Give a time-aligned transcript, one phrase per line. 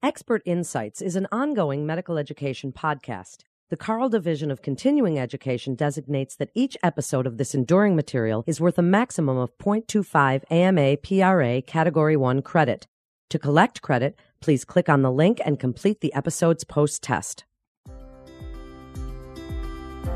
[0.00, 3.38] Expert Insights is an ongoing medical education podcast.
[3.68, 8.60] The Carle Division of Continuing Education designates that each episode of this enduring material is
[8.60, 12.86] worth a maximum of 0.25 AMA PRA Category 1 credit.
[13.30, 17.44] To collect credit, please click on the link and complete the episode's post test.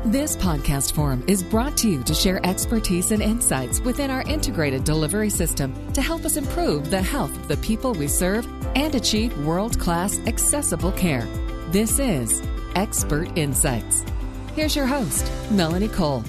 [0.05, 4.85] This podcast forum is brought to you to share expertise and insights within our integrated
[4.85, 9.37] delivery system to help us improve the health of the people we serve and achieve
[9.45, 11.27] world class accessible care.
[11.69, 12.41] This is
[12.75, 14.03] Expert Insights.
[14.55, 16.23] Here's your host, Melanie Cole.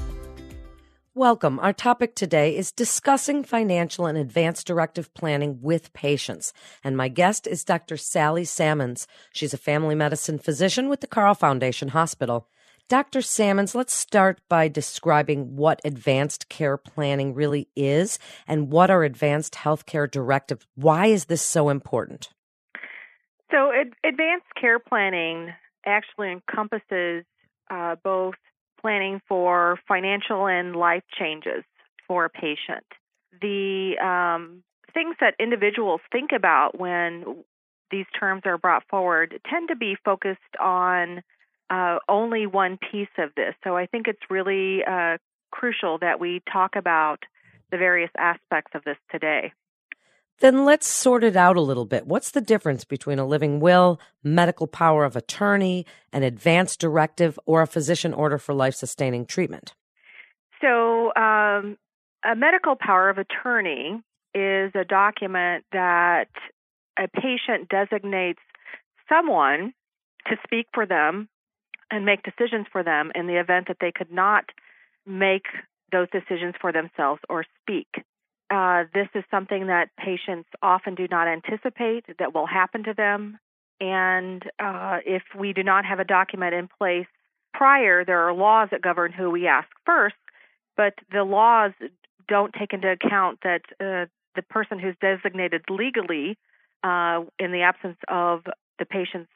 [1.16, 1.60] Welcome.
[1.60, 6.52] Our topic today is discussing financial and advanced directive planning with patients.
[6.82, 7.96] And my guest is Dr.
[7.96, 9.06] Sally Sammons.
[9.32, 12.48] She's a family medicine physician with the Carle Foundation Hospital.
[12.88, 13.22] Dr.
[13.22, 19.54] Sammons, let's start by describing what advanced care planning really is and what are advanced
[19.54, 20.66] healthcare directives.
[20.74, 22.33] Why is this so important?
[23.54, 25.52] So, ad- advanced care planning
[25.86, 27.24] actually encompasses
[27.70, 28.34] uh, both
[28.80, 31.62] planning for financial and life changes
[32.08, 32.84] for a patient.
[33.41, 37.44] The um, things that individuals think about when
[37.92, 41.22] these terms are brought forward tend to be focused on
[41.70, 43.55] uh, only one piece of this.
[43.62, 45.19] So I think it's really uh,
[45.52, 47.20] crucial that we talk about
[47.70, 49.52] the various aspects of this today.
[50.40, 52.06] Then let's sort it out a little bit.
[52.06, 57.62] What's the difference between a living will, medical power of attorney, an advance directive, or
[57.62, 59.74] a physician order for life sustaining treatment?
[60.60, 61.76] So, um,
[62.24, 64.02] a medical power of attorney
[64.34, 66.28] is a document that
[66.98, 68.41] a patient designates
[69.08, 69.72] someone
[70.26, 71.28] to speak for them
[71.91, 74.44] and make decisions for them in the event that they could not
[75.06, 75.44] make
[75.92, 77.86] those decisions for themselves or speak.
[78.50, 83.39] Uh, this is something that patients often do not anticipate that will happen to them.
[83.81, 87.06] And uh, if we do not have a document in place
[87.53, 90.15] prior, there are laws that govern who we ask first,
[90.77, 91.72] but the laws
[92.28, 94.06] don't take into account that uh,
[94.37, 96.38] the person who's designated legally,
[96.83, 98.44] uh, in the absence of
[98.78, 99.31] the patient's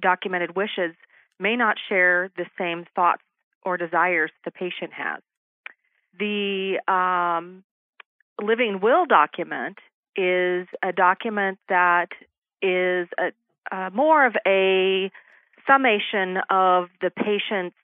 [0.00, 0.94] documented wishes,
[1.38, 3.22] may not share the same thoughts
[3.64, 5.20] or desires the patient has.
[6.18, 7.64] The um,
[8.40, 9.78] living will document
[10.16, 12.08] is a document that
[12.60, 15.10] is a, more of a
[15.66, 17.76] summation of the patient's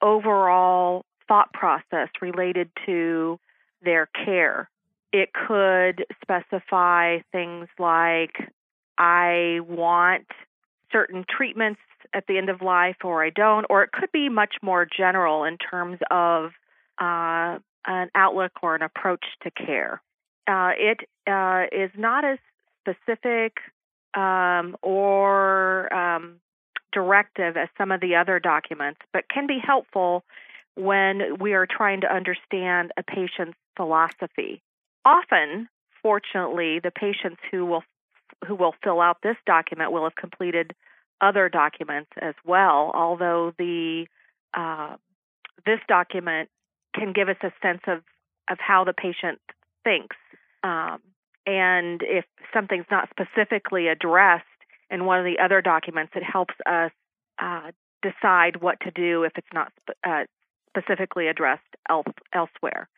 [0.00, 3.38] overall thought process related to
[3.82, 4.68] their care.
[5.12, 8.50] It could specify things like,
[8.98, 10.26] I want
[10.90, 11.80] certain treatments
[12.14, 15.44] at the end of life or I don't, or it could be much more general
[15.44, 16.50] in terms of
[16.98, 20.00] uh, an outlook or an approach to care.
[20.48, 22.38] Uh, it uh, is not as
[22.80, 23.58] specific
[24.14, 26.36] um, or um,
[26.92, 30.24] directive as some of the other documents, but can be helpful
[30.74, 34.62] when we are trying to understand a patient's philosophy.
[35.04, 35.68] Often,
[36.02, 37.84] fortunately, the patients who will
[38.46, 40.74] who will fill out this document will have completed
[41.20, 42.90] other documents as well.
[42.94, 44.06] Although the
[44.54, 44.96] uh,
[45.64, 46.48] this document
[46.94, 48.02] can give us a sense of
[48.50, 49.38] of how the patient
[49.84, 50.16] thinks,
[50.64, 50.98] um,
[51.46, 54.44] and if something's not specifically addressed
[54.90, 56.90] in one of the other documents, it helps us
[57.40, 57.70] uh,
[58.02, 59.72] decide what to do if it's not
[60.04, 60.24] uh,
[60.68, 62.88] specifically addressed else, elsewhere.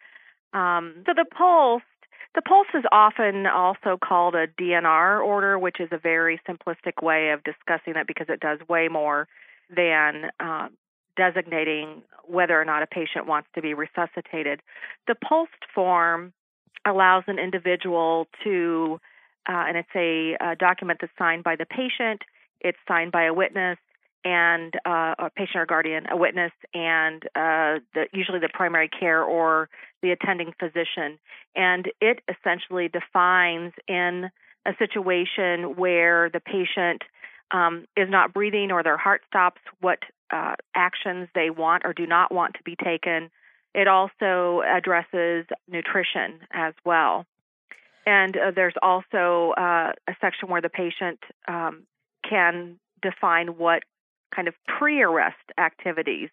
[0.53, 1.85] Um, so the POLST
[2.35, 7.31] the POLST is often also called a DNR order, which is a very simplistic way
[7.31, 9.29] of discussing it because it does way more
[9.75, 10.69] than uh,
[11.17, 14.61] designating whether or not a patient wants to be resuscitated.
[15.07, 16.33] The POLST form
[16.87, 19.01] allows an individual to,
[19.49, 22.23] uh, and it's a, a document that's signed by the patient,
[22.61, 23.79] it's signed by a witness,
[24.25, 29.23] and uh, a patient or guardian, a witness, and uh, the, usually the primary care
[29.23, 29.69] or
[30.03, 31.19] the attending physician.
[31.55, 34.31] And it essentially defines in
[34.67, 37.03] a situation where the patient
[37.51, 39.99] um, is not breathing or their heart stops what
[40.35, 43.31] uh, actions they want or do not want to be taken.
[43.73, 47.25] It also addresses nutrition as well.
[48.07, 51.85] And uh, there's also uh, a section where the patient um,
[52.29, 53.85] can define what
[54.35, 56.31] kind of pre arrest activities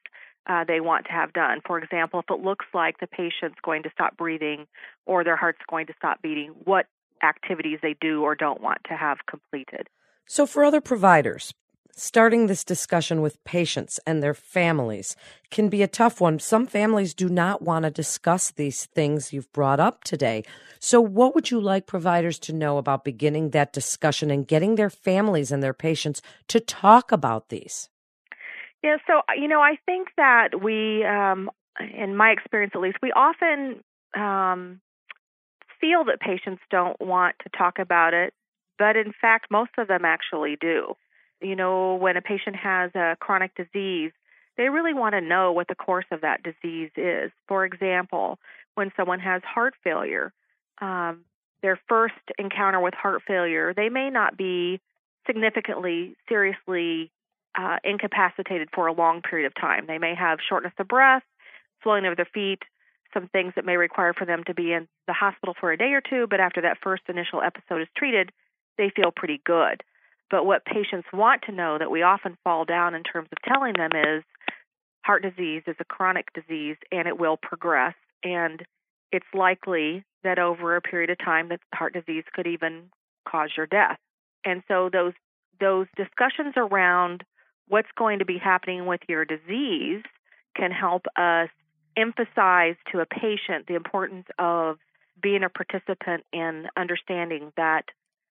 [0.48, 1.60] uh, they want to have done.
[1.66, 4.66] For example, if it looks like the patient's going to stop breathing
[5.06, 6.88] or their heart's going to stop beating, what
[7.24, 9.88] activities they do or don't want to have completed.
[10.26, 11.54] So, for other providers,
[11.96, 15.16] Starting this discussion with patients and their families
[15.50, 16.40] can be a tough one.
[16.40, 20.44] Some families do not want to discuss these things you've brought up today.
[20.80, 24.90] So, what would you like providers to know about beginning that discussion and getting their
[24.90, 27.90] families and their patients to talk about these?
[28.84, 33.12] Yeah, so, you know, I think that we, um, in my experience at least, we
[33.12, 33.84] often
[34.16, 34.82] um,
[35.80, 38.34] feel that patients don't want to talk about it,
[38.80, 40.96] but in fact, most of them actually do.
[41.42, 44.12] You know, when a patient has a chronic disease,
[44.58, 47.32] they really want to know what the course of that disease is.
[47.48, 48.38] For example,
[48.76, 50.32] when someone has heart failure,
[50.82, 51.22] um,
[51.62, 54.80] their first encounter with heart failure, they may not be
[55.26, 57.12] significantly, seriously
[57.58, 59.86] uh, incapacitated for a long period of time.
[59.88, 61.24] They may have shortness of breath,
[61.84, 62.60] swelling of their feet,
[63.14, 65.94] some things that may require for them to be in the hospital for a day
[65.94, 68.32] or two, but after that first initial episode is treated,
[68.78, 69.84] they feel pretty good.
[70.32, 73.74] But what patients want to know that we often fall down in terms of telling
[73.74, 74.24] them is
[75.04, 78.64] heart disease is a chronic disease and it will progress and
[79.12, 82.90] it's likely that over a period of time that heart disease could even
[83.28, 83.98] cause your death.
[84.46, 85.14] And so those
[85.60, 87.24] those discussions around
[87.68, 90.04] what's going to be happening with your disease
[90.56, 91.50] can help us
[91.96, 94.78] emphasize to a patient the importance of
[95.22, 97.86] being a participant in understanding that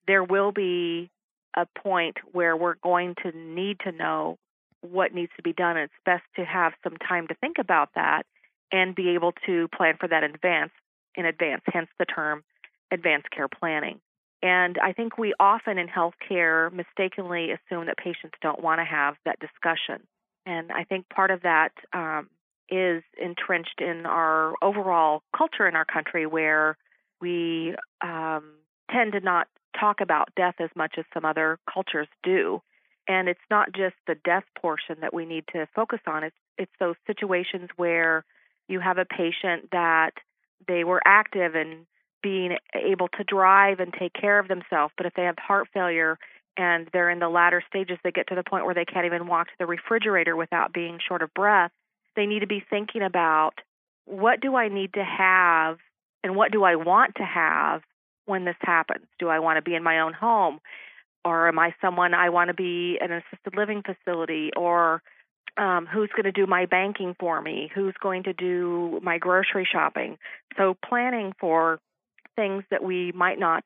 [0.06, 1.10] there will be
[1.56, 4.38] a point where we're going to need to know
[4.82, 5.76] what needs to be done.
[5.76, 8.22] It's best to have some time to think about that
[8.72, 10.72] and be able to plan for that in advance,
[11.14, 12.42] in advance, hence the term
[12.92, 14.00] advanced care planning.
[14.42, 19.16] And I think we often in healthcare mistakenly assume that patients don't want to have
[19.24, 20.06] that discussion.
[20.46, 22.30] And I think part of that um,
[22.70, 26.78] is entrenched in our overall culture in our country where
[27.20, 28.54] we um,
[28.92, 29.46] tend to not
[29.78, 32.60] talk about death as much as some other cultures do.
[33.08, 36.24] And it's not just the death portion that we need to focus on.
[36.24, 38.24] It's it's those situations where
[38.68, 40.10] you have a patient that
[40.68, 41.86] they were active and
[42.22, 46.18] being able to drive and take care of themselves, but if they have heart failure
[46.56, 49.26] and they're in the latter stages, they get to the point where they can't even
[49.26, 51.70] walk to the refrigerator without being short of breath.
[52.14, 53.54] They need to be thinking about
[54.04, 55.78] what do I need to have
[56.22, 57.82] and what do I want to have
[58.30, 59.04] when this happens?
[59.18, 60.60] Do I want to be in my own home?
[61.24, 64.50] Or am I someone I want to be in an assisted living facility?
[64.56, 65.02] Or
[65.58, 67.70] um, who's going to do my banking for me?
[67.74, 70.16] Who's going to do my grocery shopping?
[70.56, 71.80] So, planning for
[72.36, 73.64] things that we might not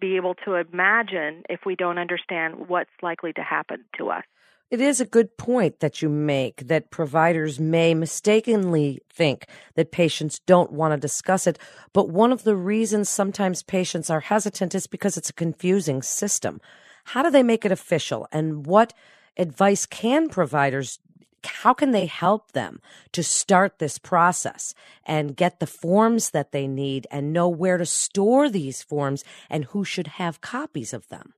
[0.00, 4.24] be able to imagine if we don't understand what's likely to happen to us.
[4.70, 10.40] It is a good point that you make that providers may mistakenly think that patients
[10.40, 11.58] don't want to discuss it.
[11.92, 16.60] But one of the reasons sometimes patients are hesitant is because it's a confusing system.
[17.04, 18.26] How do they make it official?
[18.32, 18.94] And what
[19.36, 20.98] advice can providers
[21.46, 22.80] how can they help them
[23.12, 24.74] to start this process
[25.04, 29.66] and get the forms that they need and know where to store these forms and
[29.66, 31.34] who should have copies of them?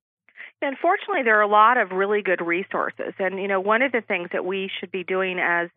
[0.62, 3.12] Unfortunately, there are a lot of really good resources.
[3.18, 5.68] And, you know, one of the things that we should be doing as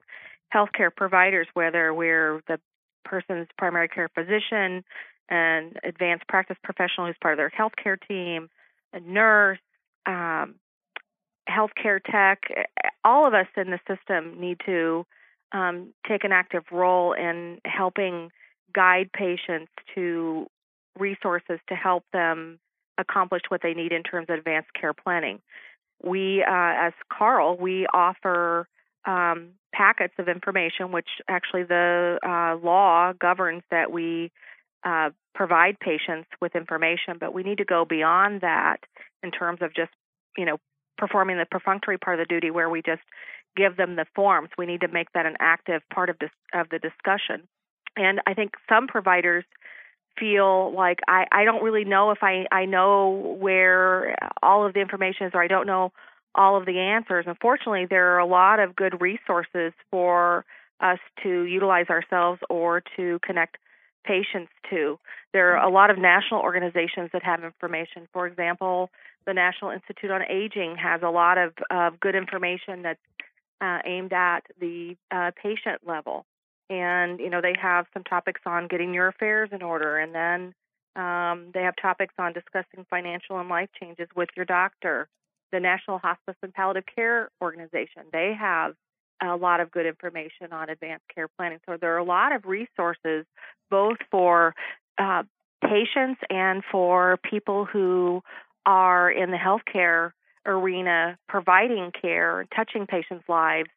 [0.53, 2.59] healthcare providers, whether we're the
[3.03, 4.83] person's primary care physician,
[5.29, 8.49] an advanced practice professional who's part of their healthcare team,
[8.93, 9.59] a nurse,
[10.05, 10.55] um,
[11.49, 12.43] healthcare tech,
[13.03, 15.05] all of us in the system need to
[15.51, 18.31] um, take an active role in helping
[18.73, 20.47] guide patients to
[20.97, 22.59] resources to help them
[23.00, 25.40] accomplished what they need in terms of advanced care planning.
[26.04, 28.68] We, uh, as Carle, we offer
[29.06, 34.32] um, packets of information, which actually the uh, law governs that we
[34.84, 38.77] uh, provide patients with information, but we need to go beyond that
[39.24, 39.91] in terms of just,
[40.38, 40.58] you know,
[40.98, 43.01] performing the perfunctory part of the duty where we just
[43.56, 44.50] give them the forms.
[44.58, 47.48] We need to make that an active part of this of the discussion.
[47.96, 49.46] And I think some providers
[50.19, 54.81] feel like I, I don't really know if I, I know where all of the
[54.81, 55.91] information is or I don't know
[56.35, 57.25] all of the answers.
[57.27, 60.45] Unfortunately, there are a lot of good resources for
[60.79, 63.57] us to utilize ourselves or to connect
[64.05, 64.97] patients to.
[65.33, 68.07] There are a lot of national organizations that have information.
[68.13, 68.89] For example,
[69.25, 72.99] the National Institute on Aging has a lot of, of good information that's
[73.61, 76.25] uh, aimed at the uh, patient level
[76.69, 80.53] and you know they have some topics on getting your affairs in order and then
[80.95, 85.07] um, they have topics on discussing financial and life changes with your doctor.
[85.51, 88.75] The national hospice and palliative care organization they have
[89.21, 91.59] a lot of good information on advanced care planning.
[91.67, 93.25] So there are a lot of resources
[93.69, 94.55] both for
[94.97, 95.23] uh,
[95.61, 98.21] patients and for people who
[98.65, 100.11] are in the healthcare
[100.45, 103.69] arena, providing care, touching patients' lives,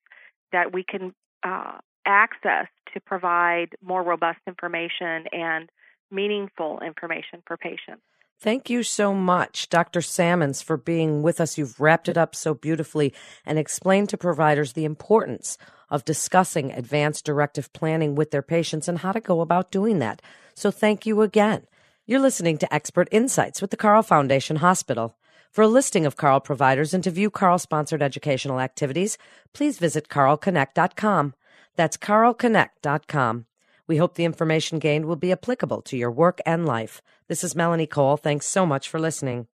[0.53, 5.71] that we can uh, access to provide more robust information and
[6.11, 8.03] meaningful information for patients.
[8.39, 10.01] Thank you so much, Dr.
[10.01, 11.57] Sammons, for being with us.
[11.57, 13.15] You've wrapped it up so beautifully
[13.47, 15.57] and explained to providers the importance
[15.89, 20.21] of discussing advanced directive planning with their patients and how to go about doing that.
[20.55, 21.67] So thank you again.
[22.05, 25.15] You're listening to Expert Insights with the Carle Foundation Hospital.
[25.53, 29.19] For a listing of Carle providers and to view Carle sponsored educational activities,
[29.53, 31.35] please visit carleconnect.com.
[31.77, 33.47] That's carleconnect.com.
[33.87, 37.03] We hope the information gained will be applicable to your work and life.
[37.29, 38.17] This is Melanie Cole.
[38.17, 39.49] Thanks so much for listening.